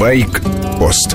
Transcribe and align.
Байк-пост 0.00 1.14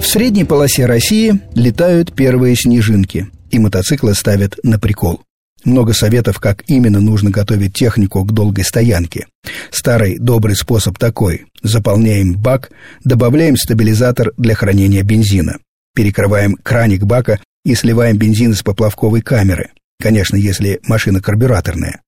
В 0.00 0.02
средней 0.02 0.44
полосе 0.44 0.84
России 0.84 1.40
летают 1.54 2.12
первые 2.14 2.56
снежинки, 2.56 3.28
и 3.50 3.58
мотоциклы 3.58 4.12
ставят 4.12 4.58
на 4.62 4.78
прикол. 4.78 5.22
Много 5.64 5.94
советов, 5.94 6.40
как 6.40 6.62
именно 6.66 7.00
нужно 7.00 7.30
готовить 7.30 7.72
технику 7.72 8.22
к 8.22 8.32
долгой 8.32 8.64
стоянке. 8.64 9.28
Старый 9.70 10.18
добрый 10.18 10.56
способ 10.56 10.98
такой. 10.98 11.46
Заполняем 11.62 12.34
бак, 12.34 12.70
добавляем 13.02 13.56
стабилизатор 13.56 14.32
для 14.36 14.54
хранения 14.54 15.02
бензина. 15.02 15.56
Перекрываем 15.94 16.54
краник 16.62 17.04
бака 17.04 17.40
и 17.64 17.74
сливаем 17.74 18.18
бензин 18.18 18.52
из 18.52 18.62
поплавковой 18.62 19.22
камеры. 19.22 19.70
Конечно, 20.02 20.36
если 20.36 20.80
машина 20.86 21.22
карбюраторная. 21.22 22.02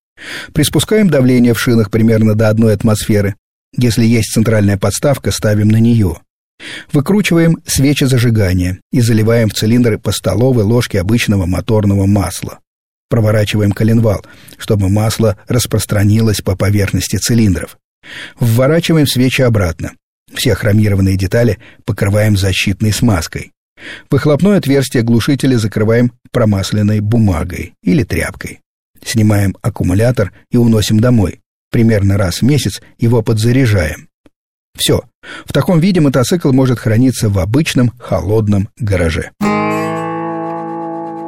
Приспускаем 0.52 1.08
давление 1.08 1.54
в 1.54 1.60
шинах 1.60 1.90
примерно 1.90 2.34
до 2.34 2.50
одной 2.50 2.74
атмосферы. 2.74 3.36
Если 3.76 4.04
есть 4.04 4.32
центральная 4.32 4.78
подставка, 4.78 5.30
ставим 5.30 5.68
на 5.68 5.76
нее. 5.78 6.20
Выкручиваем 6.92 7.58
свечи 7.66 8.04
зажигания 8.04 8.80
и 8.90 9.00
заливаем 9.00 9.50
в 9.50 9.54
цилиндры 9.54 9.98
по 9.98 10.12
столовой 10.12 10.64
ложке 10.64 11.00
обычного 11.00 11.46
моторного 11.46 12.06
масла. 12.06 12.60
Проворачиваем 13.08 13.72
коленвал, 13.72 14.24
чтобы 14.58 14.88
масло 14.88 15.36
распространилось 15.46 16.40
по 16.40 16.56
поверхности 16.56 17.16
цилиндров. 17.16 17.76
Вворачиваем 18.40 19.06
свечи 19.06 19.42
обратно. 19.42 19.92
Все 20.34 20.54
хромированные 20.54 21.16
детали 21.16 21.58
покрываем 21.84 22.36
защитной 22.36 22.92
смазкой. 22.92 23.52
Выхлопное 24.10 24.58
отверстие 24.58 25.02
глушителя 25.02 25.58
закрываем 25.58 26.12
промасленной 26.32 27.00
бумагой 27.00 27.74
или 27.82 28.02
тряпкой. 28.02 28.60
Снимаем 29.04 29.54
аккумулятор 29.62 30.32
и 30.50 30.56
уносим 30.56 30.98
домой. 30.98 31.40
Примерно 31.76 32.16
раз 32.16 32.40
в 32.40 32.42
месяц 32.42 32.80
его 32.96 33.20
подзаряжаем. 33.20 34.08
Все. 34.78 35.02
В 35.44 35.52
таком 35.52 35.78
виде 35.78 36.00
мотоцикл 36.00 36.50
может 36.50 36.78
храниться 36.78 37.28
в 37.28 37.38
обычном 37.38 37.92
холодном 37.98 38.70
гараже. 38.80 39.32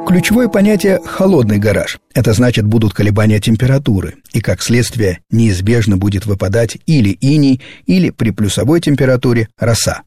Ключевое 0.07 0.47
понятие 0.47 1.01
«холодный 1.05 1.59
гараж»— 1.59 1.99
это 2.15 2.33
значит 2.33 2.65
будут 2.65 2.95
колебания 2.95 3.39
температуры, 3.39 4.15
и 4.33 4.41
как 4.41 4.63
следствие 4.63 5.19
неизбежно 5.29 5.97
будет 5.97 6.25
выпадать 6.25 6.79
или 6.87 7.09
иней, 7.09 7.61
или 7.85 8.09
при 8.09 8.31
плюсовой 8.31 8.81
температуре 8.81 9.49
роса. 9.55 10.01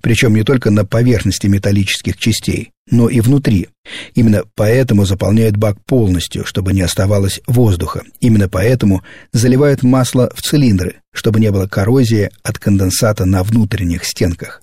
Причем 0.00 0.34
не 0.34 0.42
только 0.42 0.70
на 0.70 0.84
поверхности 0.84 1.46
металлических 1.46 2.16
частей, 2.16 2.72
но 2.90 3.08
и 3.08 3.20
внутри. 3.20 3.68
Именно 4.14 4.44
поэтому 4.54 5.04
заполняют 5.04 5.56
бак 5.56 5.82
полностью, 5.84 6.44
чтобы 6.44 6.72
не 6.72 6.82
оставалось 6.82 7.40
воздуха. 7.46 8.02
Именно 8.20 8.48
поэтому 8.48 9.02
заливают 9.32 9.82
масло 9.82 10.30
в 10.34 10.42
цилиндры, 10.42 10.96
чтобы 11.12 11.40
не 11.40 11.50
было 11.50 11.66
коррозии 11.66 12.30
от 12.42 12.58
конденсата 12.58 13.24
на 13.24 13.42
внутренних 13.42 14.04
стенках. 14.04 14.62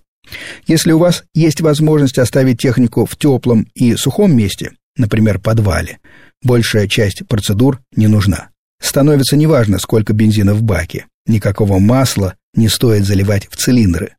Если 0.67 0.91
у 0.91 0.99
вас 0.99 1.23
есть 1.33 1.61
возможность 1.61 2.19
оставить 2.19 2.61
технику 2.61 3.05
в 3.05 3.16
теплом 3.16 3.67
и 3.73 3.95
сухом 3.95 4.35
месте, 4.35 4.73
например, 4.95 5.39
подвале, 5.39 5.97
большая 6.44 6.88
часть 6.88 7.27
процедур 7.27 7.79
не 7.95 8.07
нужна. 8.07 8.49
Становится 8.81 9.35
неважно, 9.35 9.79
сколько 9.79 10.13
бензина 10.13 10.53
в 10.53 10.61
баке. 10.61 11.05
Никакого 11.25 11.79
масла 11.79 12.35
не 12.53 12.69
стоит 12.69 13.05
заливать 13.05 13.47
в 13.49 13.55
цилиндры. 13.55 14.16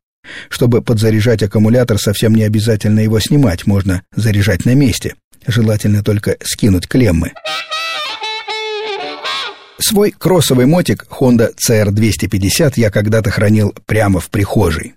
Чтобы 0.49 0.81
подзаряжать 0.81 1.43
аккумулятор, 1.43 1.99
совсем 1.99 2.35
не 2.35 2.43
обязательно 2.43 2.99
его 2.99 3.19
снимать, 3.19 3.65
можно 3.65 4.03
заряжать 4.15 4.65
на 4.65 4.75
месте. 4.75 5.15
Желательно 5.47 6.03
только 6.03 6.37
скинуть 6.43 6.87
клеммы. 6.87 7.31
Свой 9.79 10.11
кроссовый 10.11 10.67
мотик 10.67 11.05
Honda 11.09 11.53
CR250 11.55 12.73
я 12.75 12.91
когда-то 12.91 13.31
хранил 13.31 13.73
прямо 13.87 14.19
в 14.19 14.29
прихожей. 14.29 14.93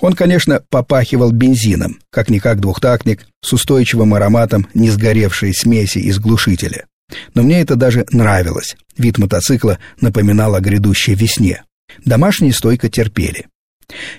Он, 0.00 0.12
конечно, 0.12 0.62
попахивал 0.68 1.32
бензином, 1.32 1.98
как-никак 2.10 2.60
двухтактник, 2.60 3.26
с 3.42 3.52
устойчивым 3.52 4.14
ароматом 4.14 4.68
несгоревшей 4.74 5.54
смеси 5.54 5.98
из 5.98 6.18
глушителя. 6.18 6.86
Но 7.34 7.42
мне 7.42 7.60
это 7.60 7.76
даже 7.76 8.04
нравилось. 8.10 8.76
Вид 8.96 9.18
мотоцикла 9.18 9.78
напоминал 10.00 10.54
о 10.54 10.60
грядущей 10.60 11.14
весне. 11.14 11.62
Домашние 12.04 12.52
стойко 12.52 12.88
терпели. 12.88 13.46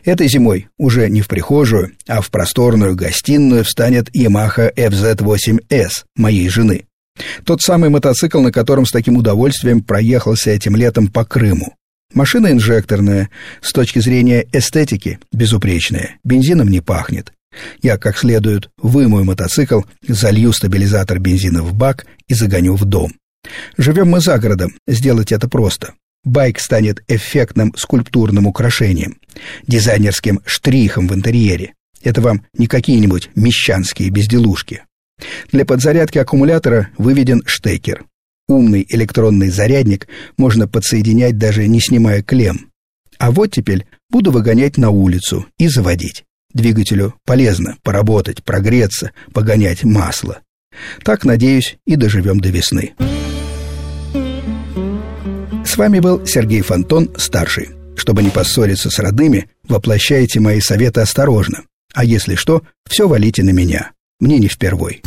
Этой 0.05 0.27
зимой 0.27 0.67
уже 0.77 1.09
не 1.09 1.21
в 1.21 1.27
прихожую, 1.27 1.91
а 2.07 2.21
в 2.21 2.29
просторную 2.29 2.95
гостиную 2.95 3.63
встанет 3.63 4.09
Yamaha 4.15 4.73
FZ8S 4.73 6.05
моей 6.15 6.49
жены. 6.49 6.85
Тот 7.45 7.61
самый 7.61 7.89
мотоцикл, 7.89 8.39
на 8.41 8.51
котором 8.51 8.85
с 8.85 8.91
таким 8.91 9.17
удовольствием 9.17 9.81
проехался 9.81 10.51
этим 10.51 10.75
летом 10.75 11.07
по 11.07 11.25
Крыму. 11.25 11.73
Машина 12.13 12.51
инжекторная, 12.51 13.29
с 13.61 13.73
точки 13.73 13.99
зрения 13.99 14.45
эстетики 14.53 15.19
безупречная, 15.33 16.17
бензином 16.23 16.69
не 16.69 16.79
пахнет. 16.79 17.33
Я 17.81 17.97
как 17.97 18.17
следует 18.17 18.69
вымою 18.77 19.25
мотоцикл, 19.25 19.81
залью 20.07 20.53
стабилизатор 20.53 21.19
бензина 21.19 21.63
в 21.63 21.73
бак 21.73 22.05
и 22.27 22.33
загоню 22.33 22.75
в 22.75 22.85
дом. 22.85 23.13
Живем 23.77 24.09
мы 24.09 24.21
за 24.21 24.37
городом, 24.37 24.73
сделать 24.87 25.31
это 25.31 25.49
просто 25.49 25.93
байк 26.23 26.59
станет 26.59 27.03
эффектным 27.07 27.73
скульптурным 27.75 28.47
украшением, 28.47 29.19
дизайнерским 29.67 30.41
штрихом 30.45 31.07
в 31.07 31.13
интерьере. 31.13 31.73
Это 32.03 32.21
вам 32.21 32.45
не 32.57 32.67
какие-нибудь 32.67 33.29
мещанские 33.35 34.09
безделушки. 34.09 34.83
Для 35.51 35.65
подзарядки 35.65 36.17
аккумулятора 36.17 36.89
выведен 36.97 37.43
штекер. 37.45 38.05
Умный 38.47 38.85
электронный 38.87 39.49
зарядник 39.49 40.07
можно 40.37 40.67
подсоединять 40.67 41.37
даже 41.37 41.67
не 41.67 41.81
снимая 41.81 42.21
клем. 42.21 42.71
А 43.17 43.31
вот 43.31 43.51
теперь 43.51 43.87
буду 44.09 44.31
выгонять 44.31 44.77
на 44.77 44.89
улицу 44.89 45.47
и 45.57 45.67
заводить. 45.67 46.23
Двигателю 46.53 47.15
полезно 47.25 47.77
поработать, 47.83 48.43
прогреться, 48.43 49.11
погонять 49.33 49.83
масло. 49.83 50.39
Так, 51.03 51.25
надеюсь, 51.25 51.77
и 51.85 51.95
доживем 51.95 52.39
до 52.39 52.49
весны. 52.49 52.93
С 55.77 55.79
вами 55.79 55.99
был 55.99 56.25
Сергей 56.25 56.61
Фонтон, 56.61 57.11
старший. 57.17 57.69
Чтобы 57.95 58.23
не 58.23 58.31
поссориться 58.31 58.89
с 58.89 58.97
родными, 58.97 59.47
воплощайте 59.69 60.39
мои 60.39 60.59
советы 60.59 61.01
осторожно. 61.01 61.65
А 61.93 62.03
если 62.03 62.33
что, 62.33 62.63
все 62.89 63.07
валите 63.07 63.43
на 63.43 63.51
меня. 63.51 63.91
Мне 64.19 64.39
не 64.39 64.47
впервой. 64.47 65.03